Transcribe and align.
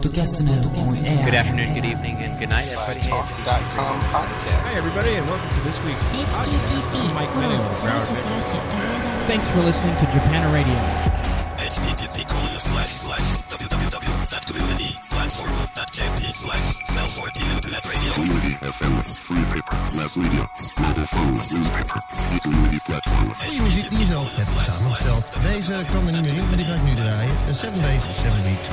Podcast. 0.00 0.40
Good 0.40 0.48
afternoon, 1.34 1.74
good 1.74 1.84
evening, 1.84 2.16
and 2.24 2.38
good 2.38 2.48
night, 2.48 2.66
everybody. 2.72 3.00
Talk.com 3.00 4.00
podcast. 4.08 4.62
Hi, 4.64 4.72
everybody, 4.74 5.12
and 5.12 5.26
welcome 5.28 5.50
to 5.50 5.60
this 5.60 5.78
week's 5.84 6.02
podcast. 6.08 7.12
Mike 7.12 7.28
Thanks 9.28 9.44
for 9.50 9.60
listening 9.60 9.94
to 10.00 10.06
Japan 10.08 10.48
Radio. 10.56 10.72
http 11.60 12.24
colon 12.26 12.56
slash 12.58 12.88
slash 12.88 13.42
www.communityplatform.jp 13.52 16.32
slash 16.32 16.80
cell 16.88 17.06
14 17.08 17.44
internet 17.50 17.84
radio. 17.84 18.12
Community 18.12 18.54
FM, 18.64 19.02
free 19.04 19.44
paper, 19.52 19.76
mass 19.96 20.16
media, 20.16 20.48
mobile 20.80 21.06
phone, 21.12 21.34
newspaper, 21.52 22.00
community 22.42 22.78
platform. 22.86 23.32
Die 23.50 23.60
muziek 23.62 23.88
die 23.90 23.98
je 23.98 24.04
zelf 24.06 24.36
hebt 24.36 24.48
samengesteld. 24.48 25.36
Deze 25.50 25.72
kwam 25.86 26.06
er 26.06 26.12
niet 26.12 26.24
meer 26.26 26.36
in, 26.36 26.46
maar 26.48 26.56
die 26.56 26.66
ga 26.66 26.74
ik 26.74 26.82
nu 26.82 26.94
draaien. 26.94 27.32
Seven 27.52 27.82
Days, 27.82 28.02
Seven 28.22 28.42
Weeks, 28.42 28.68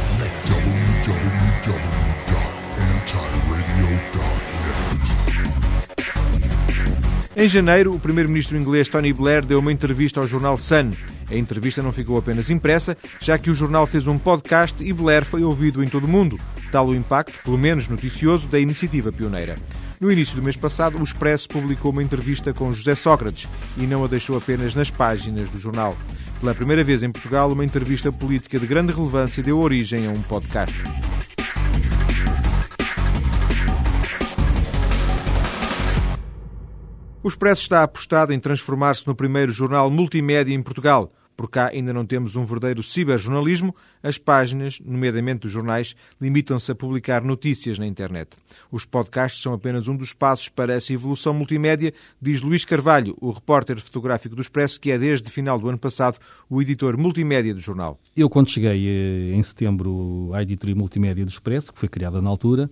Em 7.39 7.47
janeiro, 7.47 7.93
o 7.93 7.99
primeiro-ministro 7.99 8.57
inglês 8.57 8.87
Tony 8.87 9.13
Blair 9.13 9.45
deu 9.45 9.59
uma 9.59 9.71
entrevista 9.71 10.19
ao 10.19 10.27
jornal 10.27 10.57
Sun. 10.57 10.89
A 11.29 11.35
entrevista 11.35 11.83
não 11.83 11.91
ficou 11.91 12.17
apenas 12.17 12.49
impressa, 12.49 12.97
já 13.21 13.37
que 13.37 13.51
o 13.51 13.53
jornal 13.53 13.85
fez 13.85 14.07
um 14.07 14.17
podcast 14.17 14.83
e 14.83 14.91
Blair 14.91 15.23
foi 15.23 15.43
ouvido 15.43 15.83
em 15.83 15.87
todo 15.87 16.05
o 16.05 16.07
mundo. 16.07 16.39
Tal 16.71 16.87
o 16.87 16.95
impacto, 16.95 17.43
pelo 17.43 17.57
menos 17.57 17.87
noticioso, 17.87 18.47
da 18.47 18.59
iniciativa 18.59 19.11
pioneira. 19.11 19.55
No 20.01 20.11
início 20.11 20.35
do 20.35 20.43
mês 20.43 20.55
passado, 20.55 20.97
o 20.99 21.03
Expresso 21.03 21.47
publicou 21.47 21.91
uma 21.91 22.03
entrevista 22.03 22.53
com 22.53 22.73
José 22.73 22.95
Sócrates 22.95 23.47
e 23.77 23.87
não 23.87 24.03
a 24.03 24.07
deixou 24.07 24.37
apenas 24.37 24.75
nas 24.75 24.89
páginas 24.89 25.49
do 25.49 25.59
jornal. 25.59 25.95
Pela 26.39 26.53
primeira 26.53 26.83
vez 26.83 27.01
em 27.01 27.11
Portugal, 27.11 27.51
uma 27.51 27.65
entrevista 27.65 28.11
política 28.11 28.59
de 28.59 28.67
grande 28.67 28.93
relevância 28.93 29.41
deu 29.41 29.59
origem 29.59 30.05
a 30.05 30.11
um 30.11 30.21
podcast. 30.21 30.75
O 37.23 37.27
Expresso 37.27 37.63
está 37.63 37.81
apostado 37.81 38.33
em 38.33 38.39
transformar-se 38.39 39.05
no 39.07 39.15
primeiro 39.15 39.51
jornal 39.51 39.89
multimédia 39.89 40.53
em 40.53 40.61
Portugal. 40.61 41.11
Por 41.37 41.51
cá 41.51 41.69
ainda 41.71 41.93
não 41.93 42.03
temos 42.03 42.35
um 42.35 42.43
verdadeiro 42.43 42.81
ciberjornalismo, 42.81 43.73
as 44.01 44.17
páginas, 44.17 44.79
nomeadamente 44.83 45.41
dos 45.41 45.51
jornais, 45.51 45.95
limitam-se 46.19 46.71
a 46.71 46.75
publicar 46.75 47.23
notícias 47.23 47.77
na 47.77 47.85
internet. 47.85 48.29
Os 48.71 48.85
podcasts 48.85 49.39
são 49.39 49.53
apenas 49.53 49.87
um 49.87 49.95
dos 49.95 50.13
passos 50.13 50.49
para 50.49 50.73
essa 50.73 50.91
evolução 50.91 51.35
multimédia, 51.35 51.93
diz 52.19 52.41
Luís 52.41 52.65
Carvalho, 52.65 53.15
o 53.21 53.29
repórter 53.29 53.79
fotográfico 53.79 54.35
do 54.35 54.41
Expresso, 54.41 54.79
que 54.79 54.89
é 54.89 54.97
desde 54.97 55.29
final 55.29 55.59
do 55.59 55.69
ano 55.69 55.77
passado 55.77 56.17
o 56.49 56.59
editor 56.59 56.97
multimédia 56.97 57.53
do 57.53 57.61
jornal. 57.61 57.99
Eu, 58.15 58.31
quando 58.31 58.49
cheguei 58.49 58.87
eh, 58.87 59.35
em 59.35 59.43
setembro 59.43 60.31
à 60.33 60.41
editoria 60.41 60.75
multimédia 60.75 61.23
do 61.23 61.29
Expresso, 61.29 61.71
que 61.71 61.77
foi 61.77 61.87
criada 61.87 62.19
na 62.19 62.31
altura, 62.31 62.67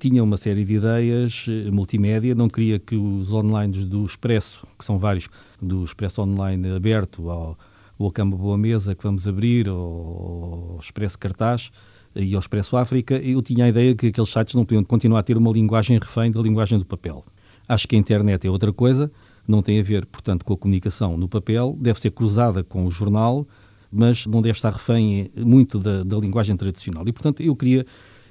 tinha 0.00 0.24
uma 0.24 0.36
série 0.36 0.64
de 0.64 0.74
ideias 0.74 1.46
eh, 1.48 1.70
multimédia, 1.70 2.34
não 2.34 2.48
queria 2.48 2.80
que 2.80 2.96
os 2.96 3.32
online 3.32 3.84
do 3.84 4.04
Expresso, 4.04 4.66
que 4.76 4.84
são 4.84 4.98
vários, 4.98 5.28
do 5.62 5.84
Expresso 5.84 6.22
Online 6.22 6.74
aberto 6.74 7.30
ao, 7.30 7.56
ao 8.04 8.10
Cama 8.10 8.36
Boa 8.36 8.56
Mesa, 8.56 8.94
que 8.94 9.02
vamos 9.02 9.28
abrir, 9.28 9.68
ao 9.68 10.78
Expresso 10.80 11.18
Cartaz 11.18 11.70
eh, 12.14 12.24
e 12.24 12.34
ao 12.34 12.40
Expresso 12.40 12.76
África, 12.76 13.16
eu 13.16 13.42
tinha 13.42 13.66
a 13.66 13.68
ideia 13.68 13.94
que 13.94 14.08
aqueles 14.08 14.30
sites 14.30 14.54
não 14.54 14.64
podiam 14.64 14.82
continuar 14.84 15.20
a 15.20 15.22
ter 15.22 15.36
uma 15.36 15.50
linguagem 15.50 15.98
refém 15.98 16.30
da 16.30 16.40
linguagem 16.40 16.78
do 16.78 16.86
papel. 16.86 17.24
Acho 17.68 17.86
que 17.86 17.96
a 17.96 17.98
internet 17.98 18.46
é 18.46 18.50
outra 18.50 18.72
coisa, 18.72 19.10
não 19.46 19.62
tem 19.62 19.78
a 19.78 19.82
ver, 19.82 20.06
portanto, 20.06 20.44
com 20.44 20.54
a 20.54 20.56
comunicação 20.56 21.16
no 21.16 21.28
papel, 21.28 21.76
deve 21.80 22.00
ser 22.00 22.10
cruzada 22.10 22.64
com 22.64 22.86
o 22.86 22.90
jornal, 22.90 23.46
mas 23.92 24.26
não 24.26 24.40
deve 24.40 24.56
estar 24.56 24.72
refém 24.72 25.30
eh, 25.36 25.44
muito 25.44 25.78
da, 25.78 26.02
da 26.02 26.16
linguagem 26.16 26.56
tradicional. 26.56 27.04
E, 27.06 27.12
portanto, 27.12 27.42
eu 27.42 27.54
queria 27.54 27.84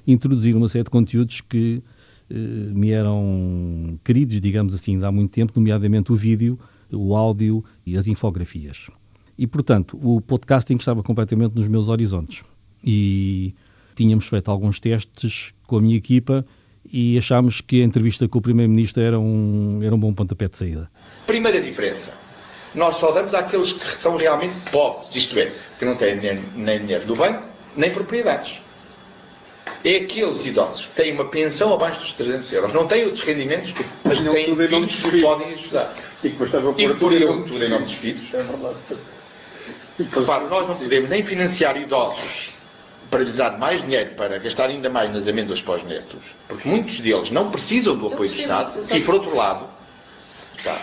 introduzir 0.06 0.56
uma 0.56 0.68
série 0.68 0.84
de 0.84 0.90
conteúdos 0.90 1.40
que 1.40 1.82
eh, 2.28 2.34
me 2.34 2.90
eram 2.90 3.98
queridos, 4.04 4.40
digamos 4.40 4.74
assim, 4.74 5.02
há 5.04 5.12
muito 5.12 5.30
tempo, 5.30 5.52
nomeadamente 5.54 6.12
o 6.12 6.16
vídeo, 6.16 6.58
o 6.92 7.14
áudio 7.14 7.64
e 7.86 7.96
as 7.96 8.08
infografias. 8.08 8.90
E, 9.40 9.46
portanto, 9.46 9.98
o 10.02 10.20
podcasting 10.20 10.76
estava 10.76 11.02
completamente 11.02 11.54
nos 11.54 11.66
meus 11.66 11.88
horizontes. 11.88 12.42
E 12.84 13.54
tínhamos 13.96 14.26
feito 14.26 14.50
alguns 14.50 14.78
testes 14.78 15.54
com 15.66 15.78
a 15.78 15.80
minha 15.80 15.96
equipa 15.96 16.44
e 16.92 17.16
achámos 17.16 17.62
que 17.62 17.80
a 17.80 17.84
entrevista 17.86 18.28
com 18.28 18.38
o 18.38 18.42
Primeiro-Ministro 18.42 19.02
era 19.02 19.18
um, 19.18 19.80
era 19.82 19.94
um 19.94 19.98
bom 19.98 20.12
pontapé 20.12 20.46
de 20.46 20.58
saída. 20.58 20.90
Primeira 21.26 21.58
diferença. 21.58 22.12
Nós 22.74 22.96
só 22.96 23.12
damos 23.12 23.32
àqueles 23.32 23.72
que 23.72 23.86
são 23.96 24.14
realmente 24.14 24.52
pobres, 24.70 25.16
isto 25.16 25.38
é, 25.38 25.50
que 25.78 25.86
não 25.86 25.96
têm 25.96 26.16
nem, 26.16 26.38
nem 26.54 26.78
dinheiro 26.80 27.06
do 27.06 27.16
banco, 27.16 27.42
nem 27.74 27.90
propriedades. 27.90 28.60
É 29.82 29.96
aqueles 29.96 30.44
idosos 30.44 30.84
que 30.84 30.96
têm 30.96 31.14
uma 31.14 31.24
pensão 31.24 31.72
abaixo 31.72 32.00
dos 32.00 32.12
300 32.12 32.52
euros. 32.52 32.72
Não 32.74 32.86
têm 32.86 33.04
outros 33.06 33.22
rendimentos, 33.24 33.72
mas 34.04 34.18
Tinham 34.18 34.34
têm 34.34 34.54
filhos 34.54 34.94
que 34.96 35.00
filhos. 35.00 35.22
podem 35.22 35.54
ajudar. 35.54 35.96
E 36.22 36.28
que 36.28 36.34
E 36.34 36.38
pôr 36.38 36.48
por 36.50 36.96
tudo 36.98 37.14
em 37.16 37.20
eu, 37.22 37.28
nome 37.28 37.42
dos 37.44 37.52
tudo 37.54 37.64
em 37.64 37.68
nome 37.70 37.84
dos 37.86 37.94
filhos. 37.94 38.28
filhos. 38.28 38.34
É 38.34 38.42
verdade. 38.42 38.76
Repare, 39.98 40.46
nós 40.46 40.68
não 40.68 40.76
podemos 40.76 41.10
nem 41.10 41.22
financiar 41.22 41.76
idosos 41.76 42.54
para 43.10 43.24
lhes 43.24 43.36
dar 43.36 43.58
mais 43.58 43.82
dinheiro 43.82 44.10
para 44.14 44.38
gastar 44.38 44.68
ainda 44.68 44.88
mais 44.88 45.12
nas 45.12 45.26
amêndoas 45.26 45.60
para 45.60 45.76
os 45.76 45.82
netos, 45.82 46.20
porque 46.48 46.68
muitos 46.68 47.00
deles 47.00 47.30
não 47.30 47.50
precisam 47.50 47.96
do 47.96 48.06
apoio 48.06 48.30
do 48.30 48.34
Estado, 48.34 48.80
e 48.94 49.00
por 49.00 49.14
outro 49.16 49.36
lado, 49.36 49.68
tá, 50.62 50.80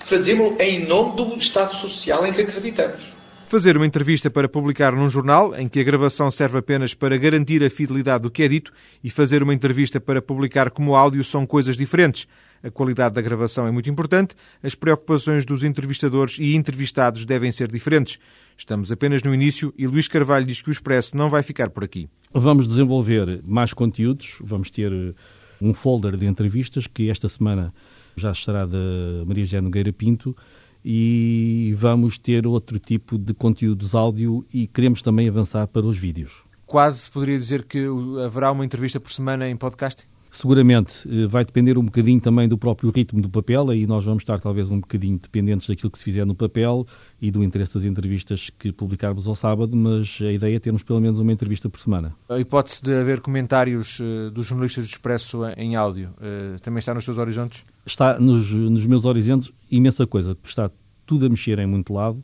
fazemos 0.00 0.58
em 0.58 0.84
nome 0.86 1.16
do 1.16 1.36
Estado 1.36 1.74
Social 1.74 2.26
em 2.26 2.32
que 2.32 2.42
acreditamos. 2.42 3.18
Fazer 3.46 3.78
uma 3.78 3.86
entrevista 3.86 4.30
para 4.30 4.46
publicar 4.46 4.92
num 4.92 5.08
jornal, 5.08 5.54
em 5.54 5.68
que 5.68 5.80
a 5.80 5.82
gravação 5.82 6.30
serve 6.30 6.58
apenas 6.58 6.92
para 6.92 7.16
garantir 7.16 7.64
a 7.64 7.70
fidelidade 7.70 8.24
do 8.24 8.30
que 8.30 8.42
é 8.42 8.48
dito, 8.48 8.72
e 9.02 9.08
fazer 9.08 9.42
uma 9.42 9.54
entrevista 9.54 9.98
para 9.98 10.20
publicar 10.20 10.70
como 10.70 10.94
áudio 10.94 11.24
são 11.24 11.46
coisas 11.46 11.74
diferentes. 11.74 12.26
A 12.62 12.70
qualidade 12.70 13.14
da 13.14 13.22
gravação 13.22 13.66
é 13.66 13.70
muito 13.70 13.88
importante, 13.88 14.34
as 14.62 14.74
preocupações 14.74 15.44
dos 15.44 15.62
entrevistadores 15.62 16.38
e 16.38 16.54
entrevistados 16.54 17.24
devem 17.24 17.52
ser 17.52 17.70
diferentes. 17.70 18.18
Estamos 18.56 18.90
apenas 18.90 19.22
no 19.22 19.32
início 19.32 19.72
e 19.78 19.86
Luís 19.86 20.08
Carvalho 20.08 20.46
diz 20.46 20.60
que 20.60 20.68
o 20.68 20.72
Expresso 20.72 21.16
não 21.16 21.30
vai 21.30 21.42
ficar 21.42 21.70
por 21.70 21.84
aqui. 21.84 22.08
Vamos 22.32 22.66
desenvolver 22.66 23.40
mais 23.44 23.72
conteúdos, 23.72 24.38
vamos 24.40 24.70
ter 24.70 24.92
eh, 24.92 25.14
um 25.60 25.72
folder 25.72 26.16
de 26.16 26.26
entrevistas 26.26 26.86
que 26.86 27.08
esta 27.10 27.28
semana 27.28 27.72
já 28.16 28.32
estará 28.32 28.66
da 28.66 28.78
Maria 29.26 29.44
José 29.44 29.60
Nogueira 29.60 29.92
Pinto 29.92 30.36
e 30.84 31.74
vamos 31.76 32.18
ter 32.18 32.46
outro 32.46 32.78
tipo 32.78 33.18
de 33.18 33.34
conteúdos 33.34 33.94
áudio 33.94 34.44
e 34.52 34.66
queremos 34.66 35.02
também 35.02 35.28
avançar 35.28 35.66
para 35.66 35.86
os 35.86 35.98
vídeos. 35.98 36.42
Quase 36.66 37.00
se 37.00 37.10
poderia 37.10 37.38
dizer 37.38 37.64
que 37.64 37.86
haverá 38.24 38.50
uma 38.50 38.64
entrevista 38.64 38.98
por 38.98 39.12
semana 39.12 39.48
em 39.48 39.56
podcast? 39.56 40.07
Seguramente 40.30 41.08
eh, 41.08 41.26
vai 41.26 41.44
depender 41.44 41.78
um 41.78 41.84
bocadinho 41.84 42.20
também 42.20 42.48
do 42.48 42.58
próprio 42.58 42.90
ritmo 42.90 43.20
do 43.20 43.28
papel, 43.28 43.70
aí 43.70 43.86
nós 43.86 44.04
vamos 44.04 44.22
estar 44.22 44.38
talvez 44.40 44.70
um 44.70 44.80
bocadinho 44.80 45.18
dependentes 45.18 45.68
daquilo 45.68 45.90
que 45.90 45.98
se 45.98 46.04
fizer 46.04 46.24
no 46.24 46.34
papel 46.34 46.86
e 47.20 47.30
do 47.30 47.42
interesse 47.42 47.74
das 47.74 47.84
entrevistas 47.84 48.50
que 48.58 48.70
publicarmos 48.72 49.26
ao 49.26 49.34
sábado, 49.34 49.76
mas 49.76 50.18
a 50.20 50.32
ideia 50.32 50.56
é 50.56 50.58
termos 50.58 50.82
pelo 50.82 51.00
menos 51.00 51.18
uma 51.20 51.32
entrevista 51.32 51.68
por 51.68 51.80
semana. 51.80 52.14
A 52.28 52.38
hipótese 52.38 52.82
de 52.82 52.94
haver 52.94 53.20
comentários 53.20 53.98
eh, 54.00 54.30
dos 54.30 54.46
jornalistas 54.46 54.86
do 54.86 54.90
Expresso 54.90 55.44
em 55.56 55.76
áudio 55.76 56.10
eh, 56.20 56.56
também 56.62 56.78
está 56.78 56.92
nos 56.92 57.04
teus 57.04 57.18
horizontes? 57.18 57.64
Está 57.86 58.18
nos, 58.18 58.52
nos 58.52 58.86
meus 58.86 59.04
horizontes 59.04 59.50
imensa 59.70 60.06
coisa, 60.06 60.36
está 60.44 60.70
tudo 61.06 61.26
a 61.26 61.28
mexer 61.28 61.58
em 61.58 61.66
muito 61.66 61.92
lado. 61.92 62.22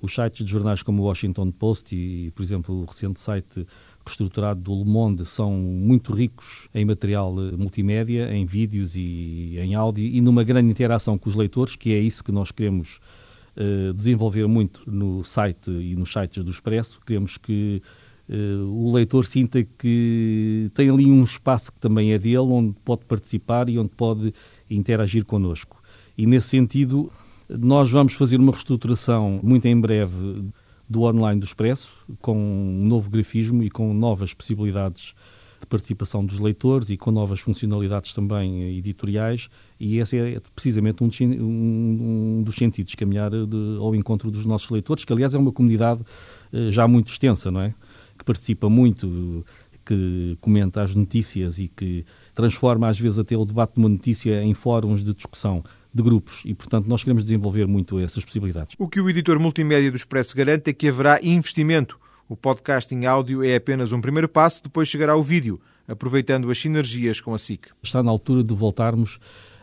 Os 0.00 0.14
sites 0.14 0.44
de 0.44 0.50
jornais 0.50 0.82
como 0.82 1.02
o 1.02 1.06
Washington 1.06 1.50
Post 1.50 1.94
e, 1.96 2.30
por 2.32 2.42
exemplo, 2.42 2.82
o 2.82 2.84
recente 2.84 3.20
site 3.20 3.66
reestruturado 4.04 4.60
do 4.60 4.74
Le 4.74 4.84
Monde 4.84 5.24
são 5.24 5.52
muito 5.52 6.12
ricos 6.12 6.68
em 6.74 6.84
material 6.84 7.34
eh, 7.38 7.56
multimédia, 7.56 8.32
em 8.34 8.44
vídeos 8.44 8.94
e 8.94 9.56
em 9.58 9.74
áudio 9.74 10.04
e 10.04 10.20
numa 10.20 10.44
grande 10.44 10.70
interação 10.70 11.18
com 11.18 11.28
os 11.28 11.34
leitores, 11.34 11.76
que 11.76 11.92
é 11.92 11.98
isso 11.98 12.22
que 12.22 12.30
nós 12.30 12.52
queremos 12.52 13.00
eh, 13.56 13.92
desenvolver 13.94 14.46
muito 14.46 14.82
no 14.86 15.24
site 15.24 15.70
e 15.70 15.96
nos 15.96 16.12
sites 16.12 16.44
do 16.44 16.50
Expresso. 16.50 17.00
Queremos 17.04 17.38
que 17.38 17.82
eh, 18.28 18.56
o 18.68 18.92
leitor 18.92 19.24
sinta 19.24 19.64
que 19.78 20.70
tem 20.74 20.90
ali 20.90 21.10
um 21.10 21.24
espaço 21.24 21.72
que 21.72 21.80
também 21.80 22.12
é 22.12 22.18
dele, 22.18 22.38
onde 22.38 22.74
pode 22.84 23.04
participar 23.04 23.68
e 23.68 23.78
onde 23.78 23.90
pode 23.90 24.32
interagir 24.70 25.24
connosco. 25.24 25.82
E 26.18 26.26
nesse 26.26 26.48
sentido, 26.48 27.10
nós 27.48 27.90
vamos 27.90 28.14
fazer 28.14 28.38
uma 28.38 28.52
reestruturação 28.52 29.40
muito 29.42 29.66
em 29.66 29.80
breve 29.80 30.50
do 30.88 31.02
online 31.02 31.40
do 31.40 31.44
Expresso, 31.44 31.88
com 32.20 32.36
um 32.36 32.84
novo 32.86 33.10
grafismo 33.10 33.62
e 33.62 33.70
com 33.70 33.92
novas 33.92 34.32
possibilidades 34.34 35.14
de 35.60 35.66
participação 35.66 36.24
dos 36.24 36.38
leitores 36.38 36.90
e 36.90 36.96
com 36.96 37.10
novas 37.10 37.40
funcionalidades 37.40 38.12
também 38.12 38.76
editoriais, 38.76 39.48
e 39.80 39.98
esse 39.98 40.16
é 40.18 40.40
precisamente 40.54 41.02
um 41.02 41.08
dos, 41.08 41.20
um, 41.20 42.38
um 42.38 42.42
dos 42.42 42.56
sentidos, 42.56 42.94
caminhar 42.94 43.30
de, 43.30 43.78
ao 43.80 43.94
encontro 43.94 44.30
dos 44.30 44.44
nossos 44.44 44.68
leitores, 44.70 45.04
que 45.04 45.12
aliás 45.12 45.34
é 45.34 45.38
uma 45.38 45.52
comunidade 45.52 46.02
eh, 46.52 46.70
já 46.70 46.86
muito 46.86 47.08
extensa, 47.08 47.50
não 47.50 47.62
é? 47.62 47.74
Que 48.18 48.24
participa 48.24 48.68
muito, 48.68 49.44
que 49.84 50.36
comenta 50.40 50.82
as 50.82 50.94
notícias 50.94 51.58
e 51.58 51.68
que 51.68 52.04
transforma 52.34 52.88
às 52.88 52.98
vezes 52.98 53.18
até 53.18 53.36
o 53.36 53.44
debate 53.44 53.74
de 53.74 53.78
uma 53.78 53.88
notícia 53.88 54.42
em 54.42 54.52
fóruns 54.52 55.02
de 55.02 55.14
discussão 55.14 55.64
de 55.96 56.02
grupos 56.02 56.42
e, 56.44 56.54
portanto, 56.54 56.86
nós 56.86 57.02
queremos 57.02 57.24
desenvolver 57.24 57.66
muito 57.66 57.98
essas 57.98 58.24
possibilidades. 58.24 58.76
O 58.78 58.88
que 58.88 59.00
o 59.00 59.08
editor 59.08 59.40
multimédia 59.40 59.90
do 59.90 59.96
Expresso 59.96 60.36
garante 60.36 60.70
é 60.70 60.72
que 60.72 60.88
haverá 60.88 61.18
investimento. 61.22 61.98
O 62.28 62.36
podcasting 62.36 63.04
áudio 63.06 63.42
é 63.42 63.56
apenas 63.56 63.92
um 63.92 64.00
primeiro 64.00 64.28
passo, 64.28 64.62
depois 64.62 64.88
chegará 64.88 65.16
o 65.16 65.22
vídeo, 65.22 65.60
aproveitando 65.88 66.50
as 66.50 66.58
sinergias 66.58 67.20
com 67.20 67.32
a 67.32 67.38
SIC. 67.38 67.68
Está 67.82 68.02
na 68.02 68.10
altura 68.10 68.44
de 68.44 68.54
voltarmos 68.54 69.18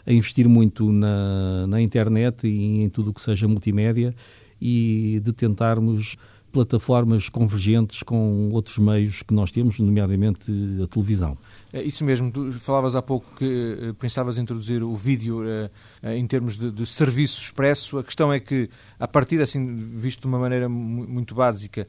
a 0.05 0.11
investir 0.11 0.47
muito 0.47 0.91
na, 0.91 1.67
na 1.67 1.81
internet 1.81 2.47
e 2.47 2.81
em 2.81 2.89
tudo 2.89 3.11
o 3.11 3.13
que 3.13 3.21
seja 3.21 3.47
multimédia 3.47 4.15
e 4.59 5.21
de 5.23 5.33
tentarmos 5.33 6.15
plataformas 6.53 7.29
convergentes 7.29 8.03
com 8.03 8.51
outros 8.51 8.77
meios 8.77 9.23
que 9.23 9.33
nós 9.33 9.49
temos, 9.49 9.79
nomeadamente 9.79 10.51
a 10.83 10.87
televisão. 10.87 11.35
É 11.73 11.81
isso 11.81 12.05
mesmo, 12.05 12.31
tu 12.31 12.51
falavas 12.53 12.95
há 12.95 13.01
pouco 13.01 13.25
que 13.35 13.77
eh, 13.81 13.93
pensavas 13.93 14.37
introduzir 14.37 14.83
o 14.83 14.95
vídeo 14.95 15.43
eh, 15.43 15.71
eh, 16.03 16.15
em 16.15 16.27
termos 16.27 16.55
de, 16.55 16.69
de, 16.69 16.85
serviço 16.85 17.41
expresso. 17.41 17.97
A 17.97 18.03
questão 18.03 18.31
é 18.31 18.39
que, 18.39 18.69
a 18.99 19.07
partir 19.07 19.41
assim, 19.41 19.75
visto 19.75 20.21
de 20.21 20.27
uma 20.27 20.37
maneira 20.37 20.69
muito 20.69 21.33
básica, 21.33 21.87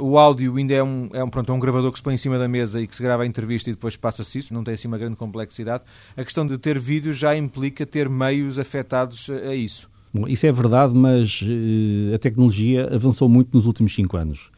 o 0.00 0.18
áudio 0.18 0.56
ainda 0.56 0.72
é 0.72 0.82
um, 0.82 1.10
é 1.12 1.22
um, 1.22 1.28
pronto, 1.28 1.52
é 1.52 1.54
um 1.54 1.60
gravador 1.60 1.92
que 1.92 1.98
se 1.98 2.02
põe 2.02 2.14
em 2.14 2.18
cima 2.18 2.38
da 2.38 2.48
mesa 2.48 2.80
e 2.80 2.86
que 2.86 2.96
se 2.96 3.02
grava 3.02 3.24
a 3.24 3.26
entrevista 3.26 3.68
e 3.68 3.74
depois 3.74 3.94
passa-se 3.94 4.38
isso, 4.38 4.54
não 4.54 4.64
tem 4.64 4.72
assim 4.72 4.88
uma 4.88 4.96
grande 4.96 5.16
complexidade. 5.16 5.84
A 6.16 6.24
questão 6.24 6.46
de 6.46 6.56
ter 6.56 6.78
vídeo 6.78 7.12
já 7.12 7.36
implica 7.36 7.84
ter 7.84 8.08
meios 8.08 8.58
afetados 8.58 9.28
a 9.28 9.54
isso. 9.54 9.94
Bom, 10.16 10.26
isso 10.26 10.46
é 10.46 10.52
verdade, 10.52 10.94
mas 10.94 11.42
uh, 11.42 12.14
a 12.14 12.18
tecnologia 12.18 12.88
avançou 12.90 13.28
muito 13.28 13.54
nos 13.54 13.66
últimos 13.66 13.94
cinco 13.94 14.16
anos. 14.16 14.50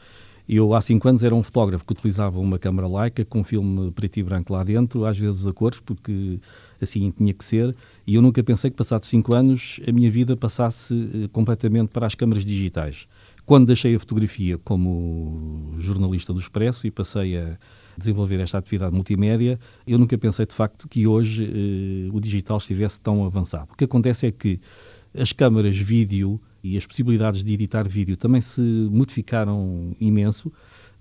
Eu, 0.49 0.73
há 0.73 0.81
cinco 0.81 1.09
anos, 1.09 1.25
era 1.25 1.35
um 1.35 1.43
fotógrafo 1.43 1.85
que 1.85 1.93
utilizava 1.93 2.39
uma 2.39 2.61
câmara 2.61 2.87
Leica 2.87 3.25
com 3.25 3.43
filme 3.43 3.91
preto 3.91 4.19
e 4.19 4.23
branco 4.23 4.53
lá 4.53 4.63
dentro, 4.63 5.05
às 5.05 5.19
vezes 5.19 5.45
a 5.49 5.53
cores, 5.53 5.81
porque 5.81 6.39
assim 6.81 7.11
tinha 7.11 7.35
que 7.35 7.45
ser, 7.45 7.75
e 8.07 8.15
eu 8.15 8.23
nunca 8.23 8.41
pensei 8.43 8.71
que, 8.71 8.77
passados 8.77 9.09
cinco 9.09 9.35
anos, 9.35 9.81
a 9.87 9.91
minha 9.91 10.09
vida 10.09 10.37
passasse 10.37 10.95
uh, 10.95 11.29
completamente 11.31 11.89
para 11.89 12.07
as 12.07 12.15
câmaras 12.15 12.45
digitais. 12.45 13.09
Quando 13.45 13.67
deixei 13.67 13.97
a 13.97 13.99
fotografia 13.99 14.59
como 14.59 15.73
jornalista 15.77 16.33
do 16.33 16.39
Expresso 16.39 16.87
e 16.87 16.91
passei 16.93 17.37
a 17.37 17.59
desenvolver 17.97 18.39
esta 18.39 18.59
atividade 18.59 18.95
multimédia, 18.95 19.59
eu 19.87 19.99
nunca 19.99 20.17
pensei, 20.17 20.47
de 20.47 20.55
facto, 20.55 20.87
que 20.89 21.05
hoje 21.05 21.45
uh, 21.45 22.17
o 22.17 22.21
digital 22.21 22.59
estivesse 22.59 23.01
tão 23.01 23.25
avançado. 23.25 23.73
O 23.73 23.77
que 23.77 23.85
acontece 23.85 24.29
é 24.29 24.31
que 24.31 24.61
as 25.19 25.33
câmaras 25.33 25.77
vídeo 25.77 26.41
e 26.63 26.77
as 26.77 26.87
possibilidades 26.87 27.43
de 27.43 27.53
editar 27.53 27.89
vídeo 27.89 28.17
também 28.17 28.41
se 28.41 28.61
modificaram 28.61 29.95
imenso. 30.01 30.53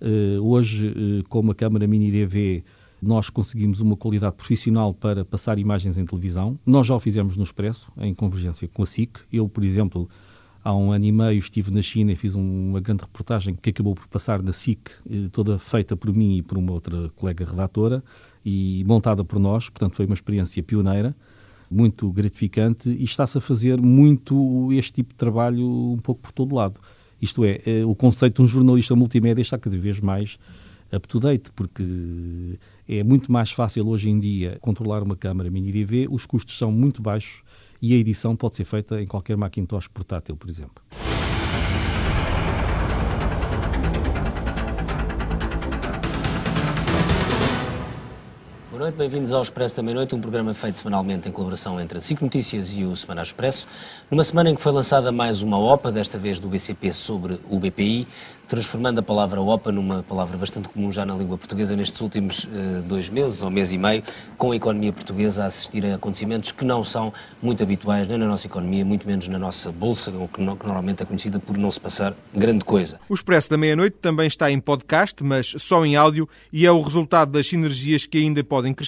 Uh, 0.01 0.41
hoje, 0.41 0.87
uh, 0.87 1.23
com 1.27 1.39
uma 1.39 1.55
câmara 1.55 1.87
mini 1.87 2.11
DV, 2.11 2.63
nós 3.01 3.29
conseguimos 3.29 3.81
uma 3.81 3.95
qualidade 3.95 4.35
profissional 4.35 4.93
para 4.93 5.23
passar 5.23 5.59
imagens 5.59 5.97
em 5.97 6.05
televisão. 6.05 6.57
Nós 6.65 6.87
já 6.87 6.95
o 6.95 6.99
fizemos 6.99 7.37
no 7.37 7.43
Expresso, 7.43 7.91
em 7.97 8.13
convergência 8.13 8.67
com 8.67 8.83
a 8.83 8.85
SIC. 8.85 9.19
Eu, 9.31 9.47
por 9.47 9.63
exemplo, 9.63 10.09
há 10.63 10.75
um 10.75 10.91
ano 10.91 11.05
e 11.05 11.11
meio 11.11 11.37
estive 11.37 11.71
na 11.71 11.81
China 11.81 12.11
e 12.11 12.15
fiz 12.15 12.35
um, 12.35 12.69
uma 12.69 12.79
grande 12.79 13.03
reportagem 13.03 13.55
que 13.55 13.69
acabou 13.69 13.93
por 13.95 14.07
passar 14.07 14.41
na 14.41 14.51
SIC, 14.51 14.89
eh, 15.09 15.29
toda 15.31 15.59
feita 15.59 15.95
por 15.95 16.13
mim 16.13 16.37
e 16.37 16.41
por 16.41 16.57
uma 16.57 16.71
outra 16.71 17.09
colega 17.15 17.45
redatora 17.45 18.03
e 18.43 18.83
montada 18.85 19.23
por 19.23 19.39
nós, 19.39 19.69
portanto 19.69 19.95
foi 19.95 20.05
uma 20.05 20.13
experiência 20.13 20.61
pioneira 20.63 21.15
muito 21.69 22.09
gratificante 22.11 22.89
e 22.89 23.03
está-se 23.03 23.37
a 23.37 23.41
fazer 23.41 23.81
muito 23.81 24.71
este 24.71 24.93
tipo 24.93 25.09
de 25.09 25.17
trabalho 25.17 25.65
um 25.67 25.97
pouco 25.97 26.21
por 26.21 26.31
todo 26.31 26.55
lado. 26.55 26.79
Isto 27.21 27.43
é, 27.43 27.59
eh, 27.65 27.85
o 27.85 27.95
conceito 27.95 28.35
de 28.37 28.41
um 28.43 28.47
jornalista 28.47 28.95
multimédia 28.95 29.41
está 29.41 29.57
cada 29.57 29.77
vez 29.77 29.99
mais 29.99 30.37
up-to-date, 30.93 31.51
porque 31.51 31.83
é 32.87 33.03
muito 33.03 33.31
mais 33.31 33.51
fácil 33.51 33.87
hoje 33.87 34.09
em 34.09 34.19
dia 34.19 34.57
controlar 34.61 35.03
uma 35.03 35.15
câmara 35.15 35.49
mini 35.49 35.71
DV, 35.71 36.07
os 36.09 36.25
custos 36.25 36.57
são 36.57 36.71
muito 36.71 37.01
baixos 37.01 37.43
e 37.81 37.93
a 37.93 37.97
edição 37.97 38.35
pode 38.35 38.55
ser 38.55 38.65
feita 38.65 39.01
em 39.01 39.07
qualquer 39.07 39.35
Macintosh 39.35 39.87
portátil, 39.87 40.35
por 40.35 40.49
exemplo. 40.49 40.86
Noite, 48.97 49.11
bem-vindos 49.11 49.31
ao 49.31 49.43
Expresso 49.43 49.75
da 49.75 49.83
Meia-Noite, 49.83 50.15
um 50.15 50.19
programa 50.19 50.53
feito 50.55 50.79
semanalmente 50.79 51.29
em 51.29 51.31
colaboração 51.31 51.79
entre 51.79 51.99
a 51.99 52.01
SIC 52.01 52.21
Notícias 52.21 52.73
e 52.73 52.83
o 52.83 52.95
Semana 52.95 53.21
Expresso. 53.21 53.65
Numa 54.09 54.23
semana 54.23 54.49
em 54.49 54.55
que 54.55 54.63
foi 54.63 54.71
lançada 54.71 55.11
mais 55.11 55.41
uma 55.41 55.57
OPA, 55.57 55.91
desta 55.91 56.17
vez 56.17 56.39
do 56.39 56.49
BCP 56.49 56.91
sobre 56.93 57.39
o 57.49 57.59
BPI, 57.59 58.07
transformando 58.49 58.99
a 58.99 59.03
palavra 59.03 59.41
OPA 59.41 59.71
numa 59.71 60.03
palavra 60.03 60.37
bastante 60.37 60.69
comum 60.69 60.91
já 60.91 61.05
na 61.05 61.13
língua 61.15 61.37
portuguesa 61.37 61.75
nestes 61.75 61.99
últimos 61.99 62.43
uh, 62.45 62.81
dois 62.87 63.09
meses, 63.09 63.41
ou 63.41 63.49
mês 63.49 63.71
e 63.71 63.77
meio, 63.77 64.03
com 64.37 64.51
a 64.51 64.55
economia 64.55 64.91
portuguesa 64.93 65.43
a 65.43 65.47
assistir 65.47 65.85
a 65.85 65.95
acontecimentos 65.95 66.51
que 66.51 66.65
não 66.65 66.83
são 66.83 67.13
muito 67.41 67.61
habituais 67.61 68.07
nem 68.07 68.17
na 68.17 68.25
nossa 68.25 68.47
economia, 68.47 68.83
muito 68.85 69.05
menos 69.05 69.27
na 69.27 69.37
nossa 69.37 69.71
bolsa, 69.71 70.11
que, 70.11 70.27
que 70.27 70.41
normalmente 70.41 71.03
é 71.03 71.05
conhecida 71.05 71.39
por 71.39 71.57
não 71.57 71.69
se 71.69 71.79
passar 71.79 72.13
grande 72.33 72.63
coisa. 72.63 72.99
O 73.09 73.13
Expresso 73.13 73.49
da 73.49 73.57
Meia-Noite 73.57 73.97
também 74.01 74.27
está 74.27 74.49
em 74.49 74.59
podcast, 74.59 75.23
mas 75.23 75.53
só 75.57 75.85
em 75.85 75.95
áudio, 75.95 76.27
e 76.51 76.65
é 76.65 76.71
o 76.71 76.81
resultado 76.81 77.33
das 77.33 77.47
sinergias 77.47 78.05
que 78.05 78.17
ainda 78.17 78.43
podem 78.43 78.73
crescer 78.73 78.86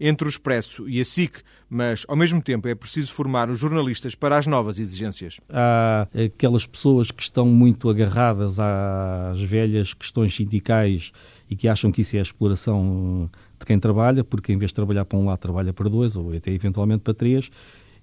entre 0.00 0.26
o 0.26 0.30
Expresso 0.30 0.88
e 0.88 1.00
a 1.00 1.04
SIC 1.04 1.42
mas 1.70 2.04
ao 2.08 2.16
mesmo 2.16 2.40
tempo 2.40 2.66
é 2.66 2.74
preciso 2.74 3.12
formar 3.12 3.50
os 3.50 3.58
jornalistas 3.58 4.14
para 4.14 4.38
as 4.38 4.46
novas 4.46 4.78
exigências. 4.78 5.38
Há 5.50 6.08
aquelas 6.24 6.66
pessoas 6.66 7.10
que 7.10 7.22
estão 7.22 7.46
muito 7.46 7.90
agarradas 7.90 8.58
às 8.58 9.40
velhas 9.42 9.92
questões 9.92 10.34
sindicais 10.34 11.12
e 11.50 11.54
que 11.54 11.68
acham 11.68 11.92
que 11.92 12.02
isso 12.02 12.16
é 12.16 12.20
a 12.20 12.22
exploração 12.22 13.30
de 13.58 13.66
quem 13.66 13.78
trabalha, 13.78 14.24
porque 14.24 14.52
em 14.52 14.56
vez 14.56 14.70
de 14.70 14.76
trabalhar 14.76 15.04
para 15.04 15.18
um 15.18 15.26
lado, 15.26 15.38
trabalha 15.38 15.72
para 15.72 15.88
dois 15.88 16.16
ou 16.16 16.32
até 16.32 16.50
eventualmente 16.52 17.02
para 17.02 17.12
três. 17.12 17.50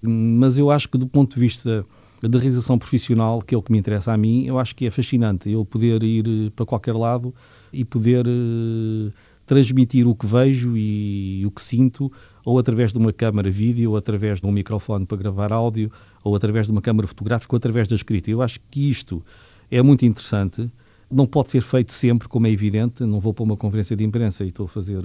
Mas 0.00 0.58
eu 0.58 0.70
acho 0.70 0.88
que 0.88 0.98
do 0.98 1.06
ponto 1.06 1.34
de 1.34 1.40
vista 1.40 1.84
da 2.22 2.38
realização 2.38 2.78
profissional, 2.78 3.40
que 3.42 3.54
é 3.54 3.58
o 3.58 3.62
que 3.62 3.72
me 3.72 3.78
interessa 3.78 4.12
a 4.12 4.16
mim, 4.16 4.46
eu 4.46 4.58
acho 4.58 4.74
que 4.76 4.86
é 4.86 4.90
fascinante 4.90 5.50
eu 5.50 5.64
poder 5.64 6.02
ir 6.02 6.50
para 6.52 6.64
qualquer 6.64 6.94
lado 6.94 7.34
e 7.72 7.84
poder 7.84 8.26
uh, 8.26 9.12
transmitir 9.46 10.06
o 10.06 10.14
que 10.14 10.26
vejo 10.26 10.76
e 10.76 11.44
o 11.46 11.50
que 11.50 11.60
sinto 11.60 12.10
ou 12.46 12.60
através 12.60 12.92
de 12.92 12.98
uma 12.98 13.12
câmara 13.12 13.50
vídeo, 13.50 13.90
ou 13.90 13.96
através 13.96 14.40
de 14.40 14.46
um 14.46 14.52
microfone 14.52 15.04
para 15.04 15.16
gravar 15.16 15.52
áudio, 15.52 15.90
ou 16.22 16.36
através 16.36 16.66
de 16.66 16.72
uma 16.72 16.80
câmara 16.80 17.08
fotográfica, 17.08 17.52
ou 17.52 17.56
através 17.56 17.88
da 17.88 17.96
escrita. 17.96 18.30
Eu 18.30 18.40
acho 18.40 18.60
que 18.70 18.88
isto 18.88 19.20
é 19.68 19.82
muito 19.82 20.06
interessante. 20.06 20.70
Não 21.10 21.26
pode 21.26 21.50
ser 21.50 21.60
feito 21.60 21.92
sempre, 21.92 22.28
como 22.28 22.46
é 22.46 22.50
evidente. 22.50 23.02
Não 23.02 23.18
vou 23.18 23.34
para 23.34 23.42
uma 23.42 23.56
conferência 23.56 23.96
de 23.96 24.04
imprensa 24.04 24.44
e 24.44 24.48
estou 24.48 24.66
a 24.66 24.68
fazer 24.68 25.04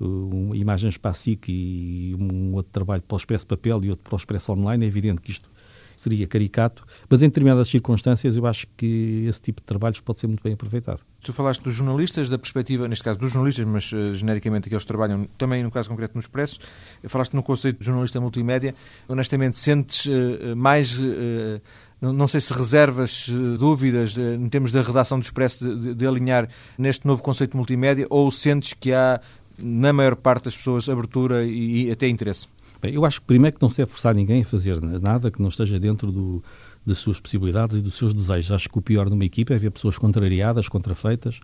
um, 0.00 0.52
imagens 0.52 0.96
para 0.98 1.12
a 1.12 1.14
SIC 1.14 1.48
e 1.48 2.16
um 2.18 2.54
outro 2.54 2.72
trabalho 2.72 3.02
para 3.02 3.14
o 3.14 3.18
Expresso 3.18 3.46
Papel 3.46 3.84
e 3.84 3.90
outro 3.90 4.02
para 4.02 4.14
o 4.14 4.16
Expresso 4.16 4.50
Online. 4.50 4.84
É 4.84 4.88
evidente 4.88 5.20
que 5.20 5.30
isto 5.30 5.48
seria 5.96 6.26
caricato, 6.26 6.84
mas 7.08 7.22
em 7.22 7.26
determinadas 7.26 7.68
circunstâncias 7.68 8.36
eu 8.36 8.46
acho 8.46 8.66
que 8.76 9.24
esse 9.28 9.40
tipo 9.40 9.60
de 9.60 9.66
trabalhos 9.66 10.00
pode 10.00 10.18
ser 10.18 10.26
muito 10.26 10.42
bem 10.42 10.54
aproveitado. 10.54 11.02
Tu 11.22 11.32
falaste 11.32 11.62
dos 11.62 11.74
jornalistas, 11.74 12.28
da 12.28 12.38
perspectiva, 12.38 12.86
neste 12.86 13.02
caso 13.02 13.18
dos 13.18 13.32
jornalistas, 13.32 13.64
mas 13.64 13.90
uh, 13.92 14.12
genericamente 14.12 14.68
aqueles 14.68 14.84
que 14.84 14.88
trabalham 14.88 15.26
também, 15.38 15.62
no 15.62 15.70
caso 15.70 15.88
concreto, 15.88 16.14
no 16.14 16.20
Expresso. 16.20 16.58
Falaste 17.04 17.34
no 17.34 17.42
conceito 17.42 17.78
de 17.78 17.86
jornalista 17.86 18.20
multimédia. 18.20 18.74
Honestamente, 19.08 19.58
sentes 19.58 20.06
uh, 20.06 20.54
mais. 20.54 20.98
Uh, 20.98 21.60
não 22.00 22.28
sei 22.28 22.38
se 22.38 22.52
reservas 22.52 23.30
dúvidas 23.58 24.14
em 24.18 24.46
termos 24.50 24.70
da 24.70 24.82
redação 24.82 25.18
do 25.18 25.22
Expresso 25.22 25.64
de, 25.66 25.80
de, 25.80 25.94
de 25.94 26.06
alinhar 26.06 26.46
neste 26.76 27.06
novo 27.06 27.22
conceito 27.22 27.56
multimédia 27.56 28.06
ou 28.10 28.30
sentes 28.30 28.74
que 28.74 28.92
há, 28.92 29.18
na 29.58 29.90
maior 29.90 30.14
parte 30.14 30.44
das 30.44 30.56
pessoas, 30.56 30.86
abertura 30.86 31.44
e, 31.44 31.86
e 31.86 31.90
até 31.90 32.06
interesse? 32.06 32.46
Eu 32.92 33.04
acho 33.04 33.20
que 33.20 33.26
primeiro 33.26 33.56
que 33.56 33.62
não 33.62 33.70
se 33.70 33.78
deve 33.78 33.90
forçar 33.90 34.14
ninguém 34.14 34.42
a 34.42 34.44
fazer 34.44 34.80
nada 34.80 35.30
que 35.30 35.40
não 35.40 35.48
esteja 35.48 35.78
dentro 35.78 36.10
do, 36.12 36.42
das 36.84 36.98
suas 36.98 37.18
possibilidades 37.18 37.78
e 37.78 37.82
dos 37.82 37.94
seus 37.94 38.12
desejos. 38.12 38.50
Acho 38.50 38.68
que 38.68 38.78
o 38.78 38.82
pior 38.82 39.08
numa 39.08 39.24
equipa 39.24 39.54
é 39.54 39.58
ver 39.58 39.70
pessoas 39.70 39.96
contrariadas, 39.96 40.68
contrafeitas, 40.68 41.40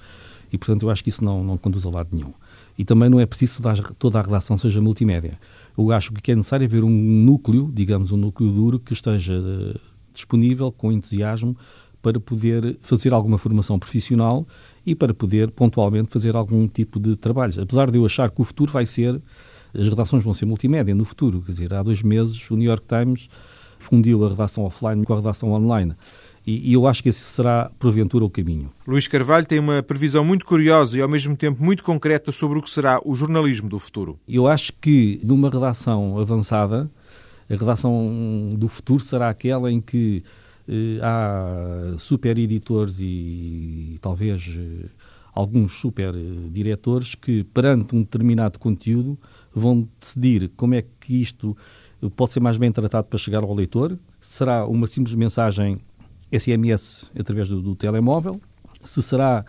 e 0.52 0.58
portanto 0.58 0.82
eu 0.82 0.90
acho 0.90 1.02
que 1.02 1.08
isso 1.08 1.24
não, 1.24 1.42
não 1.42 1.56
conduz 1.56 1.86
a 1.86 1.90
lado 1.90 2.08
nenhum. 2.12 2.32
E 2.78 2.84
também 2.84 3.08
não 3.08 3.20
é 3.20 3.26
preciso 3.26 3.60
que 3.60 3.94
toda 3.94 4.18
a 4.18 4.22
redação 4.22 4.56
seja 4.56 4.80
multimédia. 4.80 5.38
Eu 5.76 5.90
acho 5.92 6.12
que 6.12 6.32
é 6.32 6.36
necessário 6.36 6.66
haver 6.66 6.84
um 6.84 6.90
núcleo, 6.90 7.70
digamos, 7.72 8.12
um 8.12 8.16
núcleo 8.16 8.50
duro, 8.50 8.78
que 8.78 8.92
esteja 8.92 9.34
uh, 9.34 9.78
disponível, 10.12 10.72
com 10.72 10.90
entusiasmo, 10.90 11.56
para 12.02 12.18
poder 12.18 12.78
fazer 12.80 13.12
alguma 13.12 13.36
formação 13.36 13.78
profissional 13.78 14.46
e 14.84 14.94
para 14.94 15.12
poder 15.12 15.50
pontualmente 15.50 16.08
fazer 16.10 16.34
algum 16.34 16.66
tipo 16.66 16.98
de 16.98 17.16
trabalhos. 17.16 17.58
Apesar 17.58 17.90
de 17.90 17.98
eu 17.98 18.06
achar 18.06 18.30
que 18.30 18.40
o 18.40 18.44
futuro 18.44 18.72
vai 18.72 18.86
ser 18.86 19.20
as 19.74 19.88
redações 19.88 20.24
vão 20.24 20.34
ser 20.34 20.46
multimédia 20.46 20.94
no 20.94 21.04
futuro. 21.04 21.42
Quer 21.42 21.52
dizer, 21.52 21.74
há 21.74 21.82
dois 21.82 22.02
meses 22.02 22.50
o 22.50 22.56
New 22.56 22.68
York 22.68 22.86
Times 22.86 23.28
fundiu 23.78 24.24
a 24.24 24.28
redação 24.28 24.64
offline 24.64 25.04
com 25.04 25.12
a 25.12 25.16
redação 25.16 25.52
online. 25.52 25.94
E, 26.46 26.70
e, 26.70 26.72
eu 26.72 26.86
acho 26.86 27.02
que 27.02 27.10
esse 27.10 27.20
será, 27.20 27.70
porventura, 27.78 28.24
o 28.24 28.30
caminho. 28.30 28.70
Luís 28.86 29.06
Carvalho 29.06 29.46
tem 29.46 29.58
uma 29.58 29.82
previsão 29.82 30.24
muito 30.24 30.46
curiosa 30.46 30.96
e, 30.96 31.02
ao 31.02 31.08
mesmo 31.08 31.36
tempo, 31.36 31.62
muito 31.62 31.84
concreta 31.84 32.32
sobre 32.32 32.58
o 32.58 32.62
que 32.62 32.70
será 32.70 33.00
o 33.04 33.14
jornalismo 33.14 33.68
do 33.68 33.78
futuro. 33.78 34.18
Eu 34.26 34.46
acho 34.46 34.72
que, 34.80 35.20
numa 35.22 35.50
redação 35.50 36.18
avançada, 36.18 36.90
a 37.48 37.54
redação 37.54 38.54
do 38.56 38.68
futuro 38.68 39.00
será 39.00 39.28
aquela 39.28 39.70
em 39.70 39.80
que 39.80 40.22
eh, 40.66 40.98
há 41.02 41.94
super 41.98 42.38
editores 42.38 42.98
e, 43.00 43.98
talvez 44.00 44.56
eh, 44.56 44.86
alguns 45.34 45.72
super 45.72 46.14
diretores 46.50 47.14
que, 47.14 47.44
perante 47.44 47.94
um 47.94 48.00
determinado 48.00 48.58
conteúdo, 48.58 49.18
vão 49.54 49.88
decidir 49.98 50.50
como 50.56 50.74
é 50.74 50.84
que 51.00 51.20
isto 51.20 51.56
pode 52.16 52.32
ser 52.32 52.40
mais 52.40 52.56
bem 52.56 52.72
tratado 52.72 53.08
para 53.08 53.18
chegar 53.18 53.42
ao 53.42 53.54
leitor. 53.54 53.98
Será 54.20 54.66
uma 54.66 54.86
simples 54.86 55.14
mensagem 55.14 55.78
SMS 56.32 57.10
através 57.18 57.48
do, 57.48 57.60
do 57.60 57.74
telemóvel? 57.74 58.40
Se 58.84 59.02
será 59.02 59.44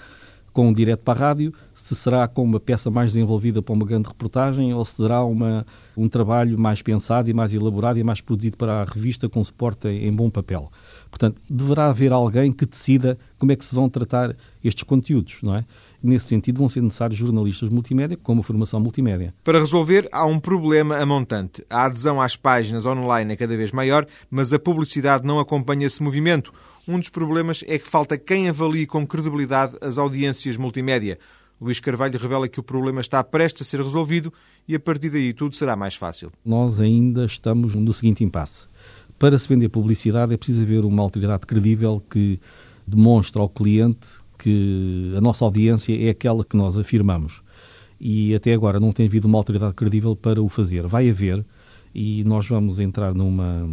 com 0.54 0.68
um 0.68 0.74
direto 0.74 1.00
para 1.02 1.18
a 1.18 1.28
rádio, 1.30 1.54
se 1.74 1.96
será 1.96 2.28
com 2.28 2.44
uma 2.44 2.60
peça 2.60 2.92
mais 2.92 3.14
desenvolvida 3.14 3.62
para 3.62 3.74
uma 3.74 3.86
grande 3.86 4.08
reportagem 4.10 4.74
ou 4.74 4.84
se 4.84 4.96
será 4.96 5.24
uma, 5.24 5.66
um 5.96 6.10
trabalho 6.10 6.60
mais 6.60 6.82
pensado 6.82 7.30
e 7.30 7.34
mais 7.34 7.54
elaborado 7.54 7.98
e 8.00 8.04
mais 8.04 8.20
produzido 8.20 8.58
para 8.58 8.82
a 8.82 8.84
revista 8.84 9.30
com 9.30 9.42
suporte 9.44 9.88
em, 9.88 10.08
em 10.08 10.12
bom 10.12 10.30
papel. 10.30 10.70
Portanto, 11.10 11.42
deverá 11.50 11.88
haver 11.88 12.12
alguém 12.12 12.52
que 12.52 12.66
decida 12.66 13.18
como 13.38 13.52
é 13.52 13.56
que 13.56 13.64
se 13.64 13.74
vão 13.74 13.90
tratar 13.90 14.36
estes 14.64 14.84
conteúdos, 14.84 15.40
não 15.42 15.56
é? 15.56 15.66
Nesse 16.04 16.28
sentido, 16.28 16.58
vão 16.58 16.68
ser 16.68 16.82
necessários 16.82 17.20
jornalistas 17.20 17.70
multimédia 17.70 18.18
com 18.18 18.34
uma 18.34 18.42
formação 18.42 18.80
multimédia. 18.80 19.34
Para 19.44 19.60
resolver, 19.60 20.10
há 20.12 20.26
um 20.26 20.40
problema 20.40 20.98
a 20.98 21.06
montante. 21.06 21.64
A 21.70 21.86
adesão 21.86 22.20
às 22.20 22.36
páginas 22.36 22.86
online 22.86 23.34
é 23.34 23.36
cada 23.36 23.56
vez 23.56 23.72
maior, 23.72 24.08
mas 24.30 24.52
a 24.52 24.58
publicidade 24.58 25.26
não 25.26 25.40
acompanha 25.40 25.86
esse 25.86 26.02
movimento. 26.02 26.52
Um 26.88 26.98
dos 26.98 27.10
problemas 27.10 27.64
é 27.68 27.78
que 27.78 27.88
falta 27.88 28.18
quem 28.18 28.50
avalie 28.50 28.88
com 28.88 29.06
credibilidade 29.06 29.78
as 29.80 30.00
audiências 30.00 30.58
multimédia. 30.58 31.20
Luís 31.62 31.80
Carvalho 31.80 32.18
revela 32.18 32.48
que 32.48 32.60
o 32.60 32.64
problema 32.64 33.02
está 33.02 33.24
prestes 33.24 33.68
a 33.68 33.70
ser 33.70 33.84
resolvido 33.84 34.34
e 34.68 34.74
a 34.74 34.80
partir 34.80 35.12
daí 35.12 35.32
tudo 35.32 35.56
será 35.56 35.76
mais 35.76 35.94
fácil. 35.94 36.32
Nós 36.44 36.82
ainda 36.82 37.26
estamos 37.26 37.76
no 37.76 37.94
seguinte 37.94 38.24
impasse. 38.24 38.68
Para 39.20 39.38
se 39.38 39.48
vender 39.48 39.70
publicidade 39.70 40.34
é 40.34 40.38
preciso 40.38 40.64
haver 40.64 40.84
uma 40.84 41.04
autoridade 41.04 41.46
credível 41.46 42.02
que 42.10 42.40
demonstre 42.88 43.40
ao 43.40 43.48
cliente 43.48 44.08
que 44.42 45.14
a 45.16 45.22
nossa 45.22 45.46
audiência 45.46 45.96
é 45.96 46.10
aquela 46.10 46.44
que 46.44 46.58
nós 46.58 46.76
afirmamos. 46.76 47.44
E 48.00 48.34
até 48.34 48.54
agora 48.54 48.80
não 48.80 48.92
tem 48.92 49.06
havido 49.06 49.28
uma 49.28 49.38
autoridade 49.38 49.76
credível 49.76 50.16
para 50.16 50.42
o 50.42 50.50
fazer. 50.50 50.88
Vai 50.88 51.08
haver, 51.08 51.46
e 51.94 52.24
nós 52.24 52.48
vamos 52.48 52.80
entrar 52.80 53.14
numa, 53.14 53.70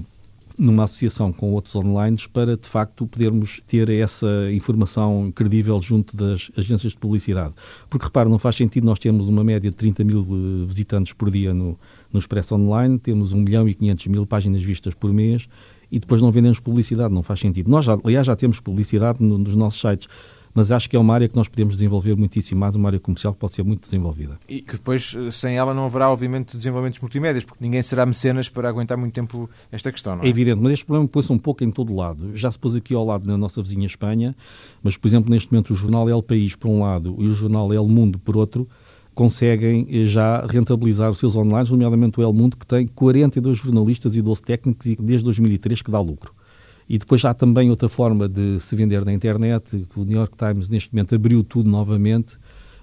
numa 0.59 0.85
associação 0.85 1.33
com 1.33 1.53
outros 1.53 1.75
online 1.75 2.19
para, 2.31 2.55
de 2.55 2.69
facto, 2.69 3.07
podermos 3.07 3.63
ter 3.67 3.89
essa 3.89 4.53
informação 4.53 5.33
credível 5.35 5.81
junto 5.81 6.15
das 6.15 6.51
agências 6.55 6.93
de 6.93 6.99
publicidade. 6.99 7.55
Porque, 7.89 8.05
repare, 8.05 8.29
não 8.29 8.39
faz 8.39 8.57
sentido 8.57 8.85
nós 8.85 8.99
termos 8.99 9.29
uma 9.29 9.43
média 9.43 9.71
de 9.71 9.77
30 9.77 10.05
mil 10.05 10.21
eh, 10.21 10.67
visitantes 10.67 11.15
por 11.15 11.31
dia 11.31 11.55
no, 11.55 11.79
no 12.13 12.19
Expresso 12.19 12.55
Online, 12.55 12.99
temos 12.99 13.33
1 13.33 13.41
milhão 13.41 13.67
e 13.67 13.75
500 13.75 14.07
mil 14.09 14.27
páginas 14.27 14.63
vistas 14.63 14.93
por 14.93 15.11
mês 15.11 15.49
e 15.91 15.99
depois 15.99 16.21
não 16.21 16.31
vendemos 16.31 16.61
publicidade, 16.61 17.15
não 17.15 17.23
faz 17.23 17.41
sentido. 17.41 17.71
Nós, 17.71 17.87
já, 17.87 17.99
aliás, 18.05 18.27
já 18.27 18.37
temos 18.37 18.61
publicidade 18.61 19.23
no, 19.23 19.39
nos 19.39 19.55
nossos 19.55 19.81
sites 19.81 20.07
mas 20.55 20.73
acho 20.73 20.88
que 20.88 20.97
é 20.97 20.99
uma 20.99 21.14
área 21.14 21.28
que 21.28 21.37
nós 21.37 21.49
podemos 21.49 21.75
desenvolver 21.75 22.17
muitíssimo 22.17 22.61
mais, 22.61 22.75
uma 22.75 22.88
área 22.88 23.00
comercial 23.00 23.33
que 23.33 23.38
pode 23.38 23.55
ser 23.55 23.62
muito 23.62 23.83
desenvolvida. 23.83 24.38
E 24.49 24.61
que 24.61 24.73
depois, 24.73 25.14
eh, 25.17 25.31
sem 25.31 25.57
ela, 25.57 25.75
não 25.75 25.85
haverá, 25.85 26.11
obviamente, 26.11 26.57
desenvolvimentos 26.57 27.00
multimédias, 27.00 27.45
porque 27.45 27.62
ninguém 27.62 27.83
será 27.83 28.05
mecenas 28.05 28.49
para 28.49 28.69
aguentar 28.69 28.97
muito 28.97 29.14
tempo 29.14 29.49
esta 29.71 29.93
questão, 29.93 30.17
não 30.17 30.23
é? 30.23 30.26
É 30.26 30.28
evidente, 30.28 30.61
mas 30.61 30.73
este 30.73 30.85
problema 30.85 31.09
pôs-se 31.09 31.33
um 31.33 31.38
pouco 31.38 31.64
em 31.64 31.71
todo 31.71 31.95
lado. 31.95 32.37
Já 32.37 32.50
se 32.50 32.59
pôs 32.59 32.75
aqui 32.75 32.95
ao 32.95 33.05
lado 33.05 33.26
na 33.26 33.37
nossa 33.37 33.62
vizinha 33.62 33.87
Espanha, 33.87 34.35
mas, 34.83 34.97
por 34.97 35.09
exemplo, 35.09 35.31
neste 35.31 35.52
momento 35.52 35.71
o 35.71 35.75
jornal 35.75 36.09
El 36.09 36.23
País, 36.23 36.55
por 36.55 36.69
um 36.69 36.83
lado, 36.83 37.17
e 37.19 37.26
o 37.26 37.35
jornal 37.35 37.73
El 37.73 37.88
Mundo, 37.88 38.19
por 38.19 38.37
outro, 38.37 38.69
conseguem 39.19 39.87
eh, 39.90 40.05
já 40.05 40.47
rentabilizar 40.47 41.11
os 41.11 41.19
seus 41.19 41.35
online, 41.35 41.69
nomeadamente 41.69 42.21
o 42.21 42.23
El 42.23 42.33
Mundo, 42.33 42.57
que 42.57 42.64
tem 42.64 42.87
42 42.87 43.59
jornalistas 43.59 44.14
e 44.14 44.23
12 44.23 44.43
técnicos 44.43 44.87
e 44.87 44.97
desde 44.97 45.25
2003 45.25 45.83
que 45.83 45.90
dá 45.90 46.00
lucro. 46.00 46.33
E 46.88 46.97
depois 46.97 47.25
há 47.25 47.35
também 47.35 47.68
outra 47.68 47.88
forma 47.88 48.28
de 48.28 48.59
se 48.61 48.75
vender 48.75 49.04
na 49.04 49.12
internet. 49.12 49.87
O 49.95 50.04
New 50.04 50.16
York 50.16 50.37
Times, 50.37 50.68
neste 50.68 50.95
momento, 50.95 51.14
abriu 51.14 51.45
tudo 51.45 51.68
novamente, 51.68 52.38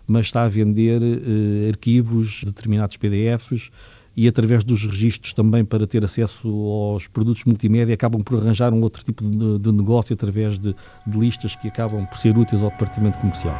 mas 0.05 0.27
está 0.27 0.43
a 0.43 0.47
vender 0.47 1.01
eh, 1.01 1.69
arquivos, 1.69 2.43
determinados 2.43 2.97
PDFs, 2.97 3.71
e 4.15 4.27
através 4.27 4.63
dos 4.63 4.85
registros 4.85 5.33
também 5.33 5.65
para 5.65 5.85
ter 5.85 6.05
acesso 6.05 6.47
aos 6.47 7.07
produtos 7.07 7.43
multimédia 7.43 7.93
acabam 7.93 8.21
por 8.21 8.39
arranjar 8.39 8.73
um 8.73 8.81
outro 8.81 9.03
tipo 9.03 9.27
de, 9.27 9.59
de 9.59 9.71
negócio 9.71 10.13
através 10.13 10.57
de, 10.57 10.73
de 11.05 11.19
listas 11.19 11.55
que 11.55 11.67
acabam 11.67 12.05
por 12.05 12.17
ser 12.17 12.37
úteis 12.37 12.63
ao 12.63 12.69
departamento 12.69 13.17
comercial. 13.19 13.59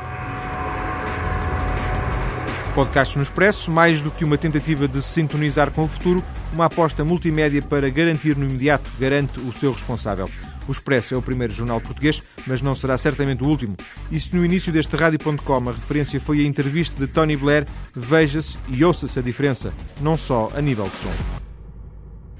Podcast 2.74 3.16
no 3.18 3.24
Expresso, 3.24 3.72
mais 3.72 4.02
do 4.02 4.12
que 4.12 4.24
uma 4.24 4.38
tentativa 4.38 4.88
de 4.88 5.02
sintonizar 5.02 5.72
com 5.72 5.84
o 5.84 5.88
futuro, 5.88 6.24
uma 6.56 6.66
aposta 6.66 7.04
multimédia 7.04 7.62
para 7.62 7.90
garantir 7.90 8.38
no 8.38 8.46
imediato, 8.46 8.90
garante 8.98 9.40
o 9.40 9.52
seu 9.52 9.74
responsável. 9.74 10.30
O 10.68 10.72
Expresso 10.72 11.14
é 11.14 11.18
o 11.18 11.22
primeiro 11.22 11.54
jornal 11.54 11.80
português, 11.80 12.24
mas 12.48 12.62
não 12.62 12.74
será 12.74 12.98
certamente 12.98 13.44
o 13.44 13.48
último. 13.48 13.76
E 14.10 14.20
se 14.20 14.36
no 14.36 14.44
início 14.44 14.72
deste 14.72 14.96
rádio.com 14.96 15.70
a 15.70 15.72
referência 15.72 16.20
foi 16.20 16.40
a 16.40 16.48
entrevista 16.48 17.06
de 17.06 17.12
Tony 17.12 17.36
Blair, 17.36 17.68
veja-se 17.94 18.58
e 18.70 18.84
ouça-se 18.84 19.20
a 19.20 19.22
diferença, 19.22 19.74
não 20.02 20.18
só 20.18 20.50
a 20.56 20.62
nível 20.62 20.86
de 20.86 20.96
som. 20.96 21.12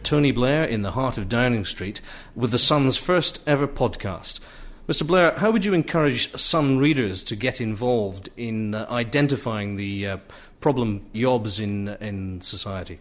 Tony 0.02 0.32
Blair 0.32 0.72
in 0.72 0.82
the 0.82 0.92
heart 0.92 1.18
of 1.18 1.28
Downing 1.28 1.64
Street 1.64 2.00
with 2.36 2.52
the 2.52 2.58
Sun's 2.58 2.98
first 2.98 3.42
ever 3.46 3.68
podcast. 3.68 4.40
Mr. 4.88 5.06
Blair, 5.06 5.34
how 5.38 5.52
would 5.52 5.66
you 5.66 5.74
encourage 5.74 6.32
Sun 6.38 6.78
readers 6.78 7.24
to 7.24 7.36
get 7.36 7.60
involved 7.60 8.30
in 8.38 8.76
uh, 8.76 8.86
identifying 8.90 9.78
the 9.78 10.08
uh, 10.08 10.18
problem 10.62 11.02
jobs 11.14 11.60
in, 11.60 11.90
in 12.00 12.40
society? 12.42 13.00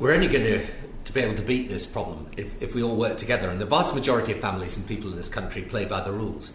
We're 0.00 0.14
only 0.14 0.28
going 0.28 0.44
to, 0.44 0.66
to 1.04 1.12
be 1.12 1.20
able 1.20 1.36
to 1.36 1.42
beat 1.42 1.68
this 1.68 1.86
problem 1.86 2.30
if, 2.38 2.60
if 2.62 2.74
we 2.74 2.82
all 2.82 2.96
work 2.96 3.18
together. 3.18 3.50
And 3.50 3.60
the 3.60 3.66
vast 3.66 3.94
majority 3.94 4.32
of 4.32 4.40
families 4.40 4.78
and 4.78 4.88
people 4.88 5.10
in 5.10 5.16
this 5.16 5.28
country 5.28 5.60
play 5.60 5.84
by 5.84 6.00
the 6.00 6.10
rules. 6.10 6.52